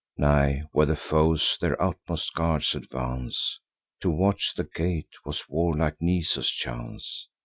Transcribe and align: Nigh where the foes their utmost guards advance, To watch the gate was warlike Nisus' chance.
Nigh 0.17 0.63
where 0.71 0.87
the 0.87 0.95
foes 0.95 1.59
their 1.61 1.79
utmost 1.79 2.33
guards 2.33 2.73
advance, 2.73 3.59
To 3.99 4.09
watch 4.09 4.55
the 4.55 4.63
gate 4.63 5.13
was 5.25 5.47
warlike 5.47 6.01
Nisus' 6.01 6.49
chance. 6.49 7.27